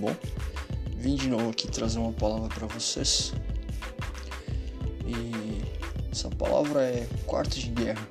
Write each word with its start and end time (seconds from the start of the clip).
bom? 0.00 0.16
Vim 0.96 1.14
de 1.14 1.28
novo 1.28 1.50
aqui 1.50 1.68
trazer 1.68 1.98
uma 1.98 2.12
palavra 2.12 2.48
para 2.48 2.66
vocês. 2.66 3.34
E 5.06 5.62
essa 6.10 6.30
palavra 6.30 6.82
é 6.82 7.06
quarto 7.26 7.58
de 7.58 7.68
guerra. 7.68 8.08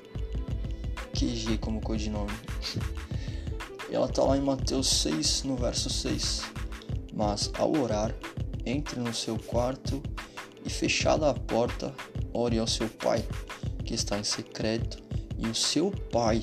QG 1.13 1.57
como 1.57 1.81
codinome. 1.81 2.31
E 3.89 3.95
ela 3.95 4.07
tá 4.07 4.23
lá 4.23 4.37
em 4.37 4.41
Mateus 4.41 4.87
6, 4.87 5.43
no 5.43 5.55
verso 5.55 5.89
6. 5.89 6.43
Mas 7.11 7.51
ao 7.57 7.75
orar, 7.75 8.13
entre 8.65 8.99
no 8.99 9.13
seu 9.13 9.37
quarto 9.37 10.01
e 10.63 10.69
fechada 10.69 11.29
a 11.29 11.33
porta, 11.33 11.93
ore 12.31 12.59
ao 12.59 12.67
seu 12.67 12.87
pai, 12.87 13.25
que 13.83 13.95
está 13.95 14.17
em 14.17 14.23
secreto, 14.23 14.99
e 15.37 15.47
o 15.47 15.55
seu 15.55 15.89
pai, 16.11 16.41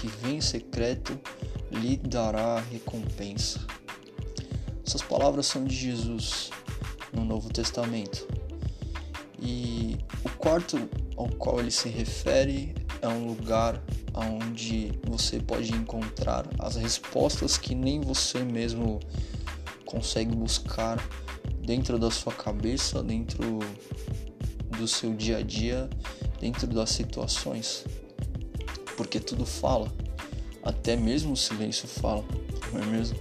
que 0.00 0.06
vem 0.06 0.36
em 0.36 0.40
secreto, 0.40 1.18
lhe 1.70 1.96
dará 1.96 2.60
recompensa. 2.60 3.60
Essas 4.88 5.02
palavras 5.02 5.44
são 5.44 5.66
de 5.66 5.76
Jesus 5.76 6.48
no 7.12 7.22
Novo 7.22 7.50
Testamento. 7.50 8.26
E 9.38 9.98
o 10.24 10.30
quarto 10.30 10.78
ao 11.14 11.28
qual 11.28 11.60
ele 11.60 11.70
se 11.70 11.90
refere 11.90 12.74
é 13.02 13.06
um 13.06 13.26
lugar 13.26 13.82
onde 14.14 14.98
você 15.06 15.40
pode 15.40 15.74
encontrar 15.74 16.46
as 16.58 16.76
respostas 16.76 17.58
que 17.58 17.74
nem 17.74 18.00
você 18.00 18.42
mesmo 18.42 18.98
consegue 19.84 20.34
buscar 20.34 20.98
dentro 21.60 21.98
da 21.98 22.10
sua 22.10 22.32
cabeça, 22.32 23.02
dentro 23.02 23.58
do 24.70 24.88
seu 24.88 25.12
dia 25.12 25.36
a 25.36 25.42
dia, 25.42 25.90
dentro 26.40 26.66
das 26.66 26.88
situações. 26.88 27.84
Porque 28.96 29.20
tudo 29.20 29.44
fala. 29.44 29.92
Até 30.62 30.96
mesmo 30.96 31.34
o 31.34 31.36
silêncio 31.36 31.86
fala, 31.86 32.24
não 32.72 32.82
é 32.82 32.86
mesmo? 32.86 33.18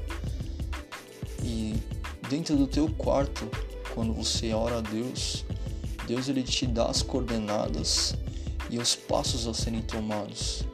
Dentro 2.30 2.58
do 2.58 2.67
teu 2.67 2.89
quarto, 2.89 3.50
quando 3.94 4.14
você 4.14 4.52
ora 4.53 4.80
a 4.80 4.81
Deus, 4.81 5.45
Deus 6.06 6.28
ele 6.28 6.44
te 6.44 6.66
dá 6.66 6.88
as 6.88 7.02
coordenadas 7.02 8.16
e 8.70 8.78
os 8.78 8.95
passos 8.95 9.47
a 9.47 9.53
serem 9.53 9.81
tomados. 9.81 10.66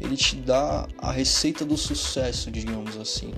Ele 0.00 0.16
te 0.16 0.36
dá 0.36 0.86
a 0.98 1.10
receita 1.10 1.64
do 1.64 1.76
sucesso, 1.76 2.50
digamos 2.50 2.96
assim. 2.96 3.32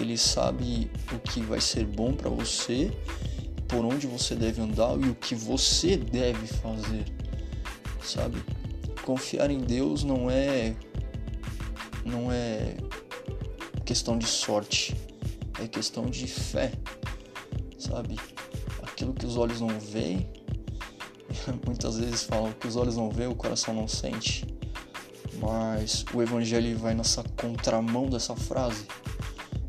Ele 0.00 0.16
sabe 0.16 0.90
o 1.12 1.18
que 1.18 1.40
vai 1.40 1.60
ser 1.60 1.84
bom 1.84 2.12
para 2.12 2.30
você, 2.30 2.92
por 3.66 3.84
onde 3.84 4.06
você 4.06 4.34
deve 4.34 4.60
andar 4.60 4.96
e 5.00 5.08
o 5.08 5.14
que 5.14 5.34
você 5.34 5.96
deve 5.96 6.46
fazer. 6.46 7.04
Sabe? 8.02 8.42
Confiar 9.04 9.50
em 9.50 9.58
Deus 9.58 10.04
não 10.04 10.30
é 10.30 10.76
não 12.04 12.30
é 12.30 12.76
questão 13.84 14.16
de 14.16 14.26
sorte, 14.26 14.96
é 15.60 15.66
questão 15.66 16.06
de 16.06 16.26
fé, 16.26 16.72
sabe? 17.78 18.16
Aquilo 18.82 19.12
que 19.12 19.26
os 19.26 19.36
olhos 19.36 19.60
não 19.60 19.78
veem, 19.80 20.28
muitas 21.64 21.98
vezes 21.98 22.24
falam 22.24 22.52
que 22.52 22.66
os 22.66 22.76
olhos 22.76 22.96
não 22.96 23.10
veem, 23.10 23.28
o 23.28 23.34
coração 23.34 23.74
não 23.74 23.88
sente, 23.88 24.46
mas 25.40 26.04
o 26.14 26.22
evangelho 26.22 26.76
vai 26.78 26.94
nessa 26.94 27.22
contramão 27.40 28.08
dessa 28.08 28.34
frase, 28.34 28.86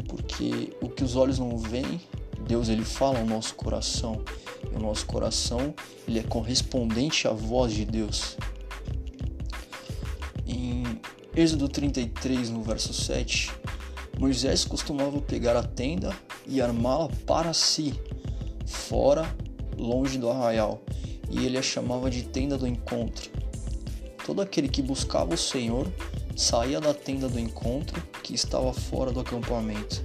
porque 0.07 0.75
o 0.81 0.89
que 0.89 1.03
os 1.03 1.15
olhos 1.15 1.39
não 1.39 1.57
veem, 1.57 2.01
Deus 2.47 2.69
ele 2.69 2.85
fala 2.85 3.19
ao 3.19 3.25
nosso 3.25 3.55
coração, 3.55 4.23
e 4.71 4.75
o 4.75 4.79
nosso 4.79 5.05
coração 5.05 5.73
ele 6.07 6.19
é 6.19 6.23
correspondente 6.23 7.27
à 7.27 7.31
voz 7.31 7.73
de 7.73 7.85
Deus. 7.85 8.37
Êxodo 11.37 11.69
33, 11.69 12.49
no 12.49 12.63
verso 12.63 12.91
7, 12.91 13.51
Moisés 14.19 14.65
costumava 14.65 15.21
pegar 15.21 15.55
a 15.55 15.63
tenda 15.63 16.15
e 16.47 16.59
armá-la 16.59 17.07
para 17.25 17.53
si, 17.53 17.93
fora, 18.65 19.35
longe 19.77 20.17
do 20.17 20.29
arraial, 20.29 20.81
e 21.29 21.45
ele 21.45 21.57
a 21.57 21.61
chamava 21.61 22.09
de 22.09 22.23
tenda 22.23 22.57
do 22.57 22.67
encontro. 22.67 23.29
Todo 24.25 24.41
aquele 24.41 24.67
que 24.67 24.81
buscava 24.81 25.35
o 25.35 25.37
Senhor 25.37 25.87
saía 26.35 26.81
da 26.81 26.93
tenda 26.93 27.29
do 27.29 27.39
encontro 27.39 28.01
que 28.23 28.33
estava 28.33 28.73
fora 28.73 29.11
do 29.11 29.19
acampamento. 29.19 30.03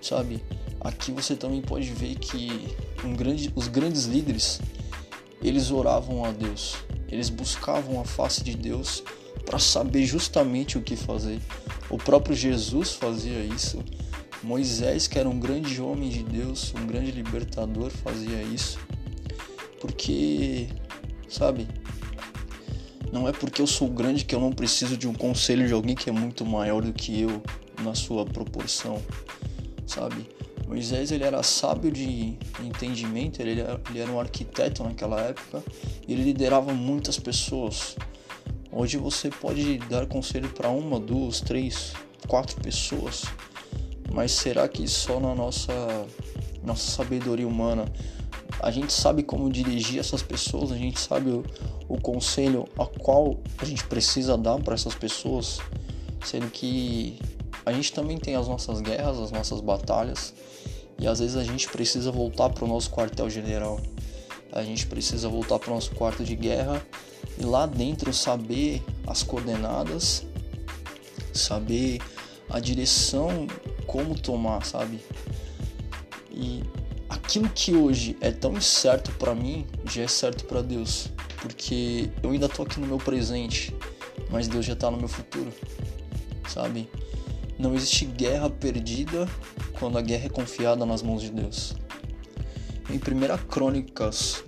Sabe, 0.00 0.42
aqui 0.80 1.12
você 1.12 1.36
também 1.36 1.60
pode 1.60 1.90
ver 1.92 2.14
que 2.16 2.74
um 3.04 3.14
grande, 3.14 3.52
os 3.54 3.68
grandes 3.68 4.04
líderes 4.04 4.60
eles 5.42 5.70
oravam 5.70 6.24
a 6.24 6.32
Deus, 6.32 6.76
eles 7.08 7.28
buscavam 7.28 8.00
a 8.00 8.04
face 8.04 8.42
de 8.42 8.56
Deus 8.56 9.04
para 9.48 9.58
saber 9.58 10.04
justamente 10.04 10.76
o 10.76 10.82
que 10.82 10.94
fazer. 10.94 11.40
O 11.88 11.96
próprio 11.96 12.36
Jesus 12.36 12.92
fazia 12.92 13.42
isso. 13.42 13.82
Moisés, 14.42 15.08
que 15.08 15.18
era 15.18 15.26
um 15.26 15.40
grande 15.40 15.80
homem 15.80 16.10
de 16.10 16.22
Deus, 16.22 16.74
um 16.78 16.86
grande 16.86 17.10
libertador, 17.10 17.90
fazia 17.90 18.42
isso. 18.42 18.78
Porque, 19.80 20.68
sabe, 21.30 21.66
não 23.10 23.26
é 23.26 23.32
porque 23.32 23.62
eu 23.62 23.66
sou 23.66 23.88
grande 23.88 24.26
que 24.26 24.34
eu 24.34 24.40
não 24.40 24.52
preciso 24.52 24.98
de 24.98 25.08
um 25.08 25.14
conselho 25.14 25.66
de 25.66 25.72
alguém 25.72 25.96
que 25.96 26.10
é 26.10 26.12
muito 26.12 26.44
maior 26.44 26.82
do 26.82 26.92
que 26.92 27.22
eu 27.22 27.42
na 27.82 27.94
sua 27.94 28.26
proporção, 28.26 29.02
sabe? 29.86 30.28
Moisés 30.66 31.10
ele 31.10 31.24
era 31.24 31.42
sábio 31.42 31.90
de 31.90 32.36
entendimento, 32.62 33.40
ele 33.40 33.58
era, 33.58 33.80
ele 33.88 33.98
era 33.98 34.12
um 34.12 34.20
arquiteto 34.20 34.84
naquela 34.84 35.18
época 35.22 35.64
e 36.06 36.12
ele 36.12 36.24
liderava 36.24 36.74
muitas 36.74 37.18
pessoas. 37.18 37.96
Hoje 38.70 38.98
você 38.98 39.30
pode 39.30 39.78
dar 39.78 40.06
conselho 40.06 40.50
para 40.50 40.68
uma, 40.68 41.00
duas, 41.00 41.40
três, 41.40 41.94
quatro 42.28 42.60
pessoas, 42.60 43.24
mas 44.12 44.30
será 44.30 44.68
que 44.68 44.86
só 44.86 45.18
na 45.18 45.34
nossa 45.34 45.72
nossa 46.62 46.90
sabedoria 46.90 47.48
humana 47.48 47.90
a 48.60 48.70
gente 48.70 48.92
sabe 48.92 49.22
como 49.22 49.50
dirigir 49.50 49.98
essas 49.98 50.22
pessoas? 50.22 50.70
A 50.70 50.76
gente 50.76 51.00
sabe 51.00 51.30
o, 51.30 51.44
o 51.88 51.98
conselho 51.98 52.68
a 52.78 52.84
qual 52.84 53.40
a 53.56 53.64
gente 53.64 53.84
precisa 53.84 54.36
dar 54.36 54.58
para 54.58 54.74
essas 54.74 54.94
pessoas, 54.94 55.60
sendo 56.22 56.50
que 56.50 57.18
a 57.64 57.72
gente 57.72 57.90
também 57.90 58.18
tem 58.18 58.36
as 58.36 58.48
nossas 58.48 58.82
guerras, 58.82 59.18
as 59.18 59.30
nossas 59.30 59.62
batalhas, 59.62 60.34
e 60.98 61.06
às 61.06 61.20
vezes 61.20 61.36
a 61.36 61.44
gente 61.44 61.68
precisa 61.68 62.12
voltar 62.12 62.50
para 62.50 62.66
o 62.66 62.68
nosso 62.68 62.90
quartel-general. 62.90 63.80
A 64.52 64.62
gente 64.62 64.86
precisa 64.86 65.26
voltar 65.28 65.58
para 65.58 65.70
o 65.70 65.74
nosso 65.74 65.94
quarto 65.94 66.22
de 66.22 66.36
guerra 66.36 66.84
e 67.38 67.44
lá 67.44 67.66
dentro 67.66 68.12
saber 68.12 68.82
as 69.06 69.22
coordenadas, 69.22 70.26
saber 71.32 72.00
a 72.50 72.58
direção, 72.58 73.46
como 73.86 74.18
tomar, 74.18 74.64
sabe? 74.64 75.00
E 76.30 76.62
aquilo 77.08 77.48
que 77.48 77.74
hoje 77.74 78.16
é 78.20 78.30
tão 78.30 78.54
incerto 78.54 79.12
para 79.12 79.34
mim 79.34 79.66
já 79.84 80.02
é 80.02 80.08
certo 80.08 80.44
para 80.46 80.62
Deus, 80.62 81.10
porque 81.40 82.10
eu 82.22 82.30
ainda 82.30 82.48
tô 82.48 82.62
aqui 82.62 82.80
no 82.80 82.86
meu 82.86 82.98
presente, 82.98 83.74
mas 84.30 84.48
Deus 84.48 84.66
já 84.66 84.74
tá 84.74 84.90
no 84.90 84.96
meu 84.96 85.08
futuro, 85.08 85.52
sabe? 86.48 86.90
Não 87.58 87.74
existe 87.74 88.04
guerra 88.04 88.50
perdida 88.50 89.28
quando 89.78 89.98
a 89.98 90.02
guerra 90.02 90.26
é 90.26 90.28
confiada 90.28 90.84
nas 90.84 91.02
mãos 91.02 91.22
de 91.22 91.30
Deus. 91.30 91.74
Em 92.90 92.96
1 92.96 93.46
Crônicas, 93.48 94.44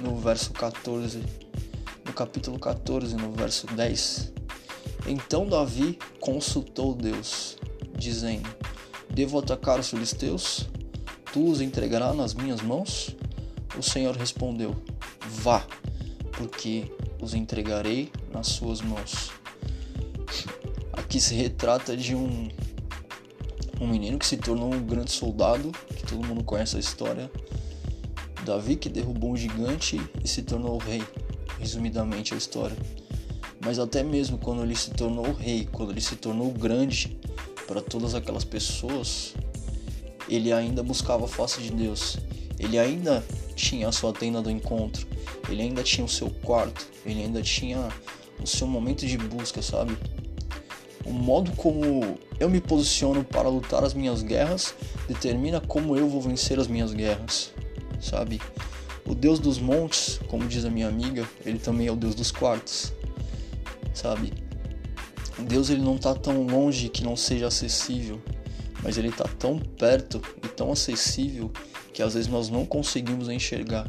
no 0.00 0.16
verso 0.16 0.52
14, 0.52 1.18
no 1.18 1.47
capítulo 2.18 2.58
14, 2.58 3.14
no 3.14 3.30
verso 3.30 3.64
10. 3.68 4.32
Então 5.06 5.46
Davi 5.46 5.96
consultou 6.18 6.92
Deus, 6.92 7.56
dizendo: 7.96 8.48
Devo 9.08 9.38
atacar 9.38 9.78
os 9.78 9.88
filisteus? 9.88 10.68
Tu 11.32 11.48
os 11.48 11.60
entregarás 11.60 12.16
nas 12.16 12.34
minhas 12.34 12.60
mãos? 12.60 13.14
O 13.78 13.82
Senhor 13.84 14.16
respondeu: 14.16 14.74
Vá, 15.28 15.64
porque 16.32 16.90
os 17.22 17.34
entregarei 17.34 18.10
nas 18.32 18.48
suas 18.48 18.80
mãos. 18.80 19.30
Aqui 20.94 21.20
se 21.20 21.36
retrata 21.36 21.96
de 21.96 22.16
um 22.16 22.48
um 23.80 23.86
menino 23.86 24.18
que 24.18 24.26
se 24.26 24.36
tornou 24.36 24.74
um 24.74 24.84
grande 24.84 25.12
soldado, 25.12 25.70
que 25.70 26.02
todo 26.02 26.26
mundo 26.26 26.42
conhece 26.42 26.76
a 26.76 26.80
história. 26.80 27.30
Davi 28.44 28.74
que 28.74 28.88
derrubou 28.88 29.30
um 29.30 29.36
gigante 29.36 30.00
e 30.24 30.26
se 30.26 30.42
tornou 30.42 30.78
rei 30.78 31.04
resumidamente 31.58 32.34
a 32.34 32.36
história. 32.36 32.76
Mas 33.64 33.78
até 33.78 34.02
mesmo 34.02 34.38
quando 34.38 34.62
ele 34.62 34.76
se 34.76 34.90
tornou 34.90 35.32
rei, 35.32 35.68
quando 35.70 35.90
ele 35.90 36.00
se 36.00 36.16
tornou 36.16 36.50
grande 36.52 37.18
para 37.66 37.80
todas 37.80 38.14
aquelas 38.14 38.44
pessoas, 38.44 39.34
ele 40.28 40.52
ainda 40.52 40.82
buscava 40.82 41.24
a 41.24 41.28
face 41.28 41.60
de 41.60 41.70
Deus. 41.70 42.18
Ele 42.58 42.78
ainda 42.78 43.24
tinha 43.54 43.88
a 43.88 43.92
sua 43.92 44.12
tenda 44.12 44.40
do 44.42 44.50
encontro. 44.50 45.06
Ele 45.48 45.62
ainda 45.62 45.82
tinha 45.82 46.04
o 46.04 46.08
seu 46.08 46.30
quarto. 46.30 46.86
Ele 47.04 47.22
ainda 47.22 47.42
tinha 47.42 47.88
o 48.42 48.46
seu 48.46 48.66
momento 48.66 49.06
de 49.06 49.16
busca, 49.18 49.62
sabe? 49.62 49.96
O 51.04 51.12
modo 51.12 51.50
como 51.52 52.18
eu 52.38 52.50
me 52.50 52.60
posiciono 52.60 53.24
para 53.24 53.48
lutar 53.48 53.82
as 53.82 53.94
minhas 53.94 54.22
guerras 54.22 54.74
determina 55.08 55.60
como 55.60 55.96
eu 55.96 56.08
vou 56.08 56.20
vencer 56.20 56.58
as 56.58 56.68
minhas 56.68 56.92
guerras, 56.92 57.50
sabe? 58.00 58.40
O 59.08 59.14
Deus 59.14 59.38
dos 59.38 59.58
montes, 59.58 60.20
como 60.28 60.46
diz 60.46 60.64
a 60.64 60.70
minha 60.70 60.86
amiga, 60.86 61.26
ele 61.44 61.58
também 61.58 61.86
é 61.86 61.90
o 61.90 61.96
Deus 61.96 62.14
dos 62.14 62.30
quartos, 62.30 62.92
sabe? 63.94 64.32
Deus 65.38 65.70
ele 65.70 65.80
não 65.80 65.96
está 65.96 66.14
tão 66.14 66.42
longe 66.42 66.88
que 66.88 67.02
não 67.02 67.16
seja 67.16 67.46
acessível, 67.46 68.20
mas 68.82 68.98
ele 68.98 69.08
está 69.08 69.24
tão 69.24 69.58
perto 69.58 70.20
e 70.44 70.48
tão 70.48 70.72
acessível 70.72 71.50
que 71.92 72.02
às 72.02 72.14
vezes 72.14 72.28
nós 72.28 72.48
não 72.48 72.66
conseguimos 72.66 73.28
enxergar. 73.28 73.88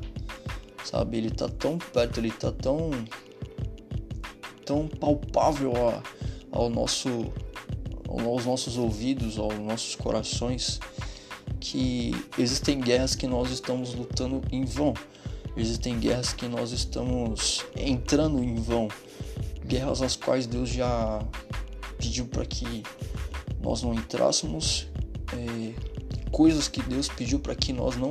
Sabe? 0.84 1.18
Ele 1.18 1.28
está 1.28 1.50
tão 1.50 1.78
perto, 1.78 2.20
ele 2.20 2.30
está 2.30 2.52
tão 2.52 2.92
tão 4.66 4.88
palpável 4.88 5.74
a, 5.76 6.04
ao 6.52 6.70
nosso 6.70 7.10
aos 8.08 8.46
nossos 8.46 8.78
ouvidos, 8.78 9.38
aos 9.38 9.58
nossos 9.60 9.96
corações, 9.96 10.80
que 11.60 12.12
existem 12.38 12.80
guerras 12.80 13.16
que 13.16 13.28
nós 13.28 13.52
estamos 13.52 13.94
lutando 13.94 14.42
em 14.52 14.66
vão. 14.66 14.94
Existem 15.58 16.00
guerras 16.00 16.34
que 16.34 16.48
nós 16.48 16.72
estamos 16.72 17.66
entrando 17.76 18.44
em 18.44 18.56
vão. 18.56 18.88
Guerras 19.66 20.02
às 20.02 20.16
quais 20.16 20.48
Deus 20.48 20.70
já 20.70 21.22
pediu 21.98 22.26
para 22.26 22.46
que 22.46 22.84
nós 23.62 23.84
não 23.84 23.94
entrássemos. 23.94 24.88
É, 25.34 25.74
coisas 26.32 26.68
que 26.68 26.82
Deus 26.82 27.08
pediu 27.08 27.40
para 27.40 27.56
que 27.56 27.74
nós 27.74 27.96
não 27.96 28.10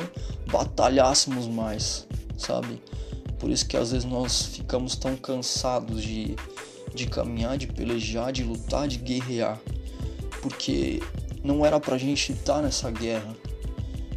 batalhássemos 0.51 1.49
mais, 1.49 2.07
sabe? 2.37 2.81
Por 3.39 3.51
isso 3.51 3.67
que 3.67 3.77
às 3.77 3.93
vezes 3.93 4.05
nós 4.05 4.43
ficamos 4.43 4.97
tão 4.97 5.17
cansados 5.17 6.03
de, 6.03 6.37
de 6.95 7.07
caminhar, 7.07 7.57
de 7.57 7.67
pelejar, 7.67 8.33
de 8.33 8.43
lutar, 8.43 8.87
de 8.89 8.99
guerrear 8.99 9.61
porque 10.41 11.01
não 11.43 11.65
era 11.65 11.79
pra 11.79 11.97
gente 11.99 12.33
estar 12.33 12.63
nessa 12.63 12.91
guerra, 12.91 13.35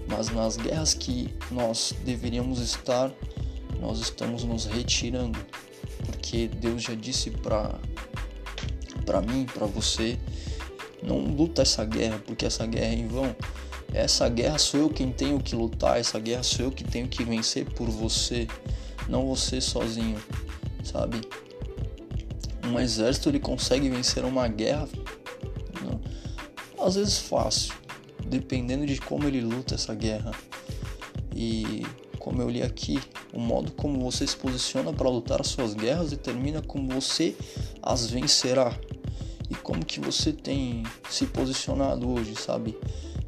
mas 0.08 0.30
nas 0.30 0.58
guerras 0.58 0.94
que 0.94 1.34
nós 1.50 1.94
deveríamos 2.04 2.60
estar, 2.60 3.12
nós 3.80 4.00
estamos 4.00 4.44
nos 4.44 4.66
retirando, 4.66 5.40
porque 6.06 6.48
Deus 6.48 6.84
já 6.84 6.94
disse 6.96 7.32
para 7.32 7.80
para 9.06 9.22
mim, 9.22 9.46
para 9.52 9.66
você, 9.66 10.18
não 11.02 11.20
luta 11.20 11.64
essa 11.64 11.84
guerra, 11.84 12.22
porque 12.26 12.46
essa 12.46 12.66
guerra 12.66 12.94
é 12.94 12.96
em 12.96 13.08
vão. 13.08 13.36
Essa 13.94 14.30
guerra 14.30 14.58
sou 14.58 14.80
eu 14.80 14.90
quem 14.90 15.12
tenho 15.12 15.40
que 15.40 15.56
lutar, 15.56 16.00
essa 16.00 16.20
guerra 16.20 16.44
sou 16.44 16.66
eu 16.66 16.72
que 16.72 16.84
tenho 16.84 17.08
que 17.08 17.24
vencer 17.24 17.66
por 17.66 17.90
você, 17.90 18.48
não 19.10 19.28
você 19.28 19.60
sozinho, 19.60 20.18
sabe? 20.84 21.20
Um 22.66 22.80
exército 22.80 23.28
ele 23.28 23.40
consegue 23.40 23.90
vencer 23.90 24.24
uma 24.24 24.48
guerra 24.48 24.88
às 26.81 26.95
vezes 26.95 27.19
fácil, 27.19 27.74
dependendo 28.25 28.86
de 28.86 29.00
como 29.00 29.28
ele 29.28 29.42
luta 29.42 29.75
essa 29.75 29.94
guerra. 29.94 30.31
E 31.36 31.86
como 32.19 32.42
eu 32.42 32.50
li 32.50 32.62
aqui, 32.62 33.00
o 33.33 33.39
modo 33.39 33.72
como 33.72 34.00
você 34.00 34.28
se 34.28 34.36
posiciona 34.36 34.92
para 34.94 35.10
lutar 35.10 35.42
as 35.42 35.48
suas 35.48 35.74
guerras 35.74 36.12
determina 36.12 36.62
como 36.62 36.89
você 36.89 37.36
as 37.81 38.10
vencerá. 38.10 38.78
E 39.50 39.56
como 39.56 39.86
que 39.86 40.00
você 40.00 40.31
tem 40.31 40.83
se 41.10 41.25
posicionado 41.25 42.10
hoje, 42.10 42.36
sabe? 42.36 42.78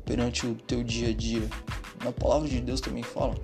Perante 0.06 0.46
o 0.46 0.56
teu 0.56 0.84
dia 0.84 1.10
a 1.10 1.14
dia. 1.14 1.50
Na 2.04 2.12
palavra 2.12 2.48
de 2.48 2.62
Deus 2.62 2.80
também 2.80 3.04
fala: 3.04 3.36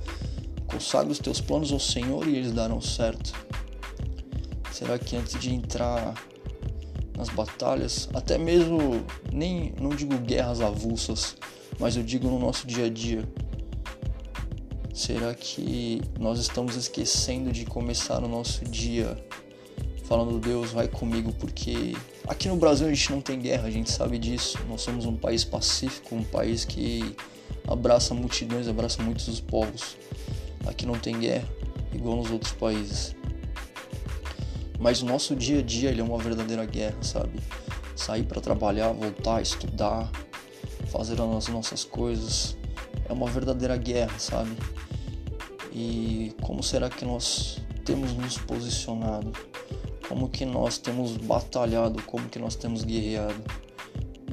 consagre 0.67 1.11
os 1.11 1.19
teus 1.19 1.41
planos 1.41 1.71
ao 1.71 1.79
Senhor 1.79 2.27
e 2.27 2.35
eles 2.35 2.53
darão 2.53 2.79
certo. 2.79 3.33
Será 4.71 4.97
que 4.97 5.15
antes 5.15 5.37
de 5.39 5.53
entrar 5.53 6.13
nas 7.19 7.27
batalhas, 7.27 8.07
até 8.13 8.37
mesmo 8.37 9.05
nem 9.33 9.73
não 9.77 9.89
digo 9.89 10.17
guerras 10.17 10.61
avulsas, 10.61 11.35
mas 11.77 11.97
eu 11.97 12.01
digo 12.01 12.29
no 12.29 12.39
nosso 12.39 12.65
dia 12.65 12.85
a 12.85 12.89
dia. 12.89 13.27
Será 14.93 15.33
que 15.33 16.01
nós 16.17 16.39
estamos 16.39 16.77
esquecendo 16.77 17.51
de 17.51 17.65
começar 17.65 18.23
o 18.23 18.27
nosso 18.27 18.63
dia 18.63 19.17
falando 20.05 20.39
Deus 20.39 20.71
vai 20.71 20.87
comigo 20.87 21.33
porque 21.33 21.93
aqui 22.25 22.47
no 22.47 22.55
Brasil 22.55 22.87
a 22.87 22.89
gente 22.89 23.11
não 23.11 23.21
tem 23.21 23.37
guerra, 23.37 23.67
a 23.67 23.71
gente 23.71 23.91
sabe 23.91 24.17
disso. 24.17 24.57
Nós 24.69 24.81
somos 24.81 25.05
um 25.05 25.15
país 25.15 25.43
pacífico, 25.43 26.15
um 26.15 26.23
país 26.23 26.63
que 26.63 27.15
abraça 27.67 28.13
multidões, 28.13 28.67
abraça 28.69 29.03
muitos 29.03 29.27
os 29.27 29.41
povos. 29.41 29.97
Aqui 30.65 30.85
não 30.85 30.97
tem 30.97 31.19
guerra 31.19 31.47
igual 31.93 32.15
nos 32.15 32.31
outros 32.31 32.53
países. 32.53 33.18
Mas 34.79 35.01
o 35.01 35.05
nosso 35.05 35.35
dia 35.35 35.59
a 35.59 35.61
dia 35.61 35.89
ele 35.89 36.01
é 36.01 36.03
uma 36.03 36.17
verdadeira 36.17 36.65
guerra, 36.65 36.97
sabe? 37.01 37.39
Sair 37.95 38.23
para 38.23 38.39
trabalhar, 38.39 38.93
voltar, 38.93 39.41
estudar, 39.41 40.09
fazer 40.87 41.19
as 41.21 41.47
nossas 41.49 41.83
coisas 41.83 42.57
é 43.07 43.13
uma 43.13 43.27
verdadeira 43.27 43.75
guerra, 43.75 44.17
sabe? 44.17 44.55
E 45.73 46.33
como 46.41 46.63
será 46.63 46.89
que 46.89 47.03
nós 47.03 47.59
temos 47.83 48.13
nos 48.13 48.37
posicionado? 48.37 49.33
Como 50.07 50.29
que 50.29 50.45
nós 50.45 50.77
temos 50.77 51.17
batalhado? 51.17 52.01
Como 52.03 52.29
que 52.29 52.39
nós 52.39 52.55
temos 52.55 52.83
guerreado? 52.83 53.43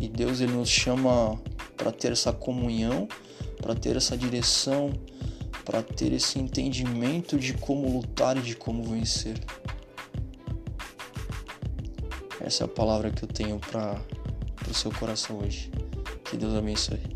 E 0.00 0.08
Deus 0.08 0.40
ele 0.40 0.52
nos 0.52 0.68
chama 0.68 1.40
para 1.76 1.90
ter 1.90 2.12
essa 2.12 2.32
comunhão, 2.32 3.08
para 3.60 3.74
ter 3.74 3.96
essa 3.96 4.16
direção, 4.16 4.92
para 5.64 5.82
ter 5.82 6.12
esse 6.12 6.38
entendimento 6.38 7.38
de 7.38 7.54
como 7.54 7.90
lutar 7.90 8.36
e 8.36 8.40
de 8.40 8.54
como 8.54 8.82
vencer. 8.84 9.38
Essa 12.46 12.62
é 12.62 12.66
a 12.66 12.68
palavra 12.68 13.10
que 13.10 13.24
eu 13.24 13.28
tenho 13.28 13.58
para 13.58 14.00
o 14.70 14.72
seu 14.72 14.92
coração 14.92 15.40
hoje. 15.40 15.68
Que 16.24 16.36
Deus 16.36 16.54
abençoe. 16.54 17.15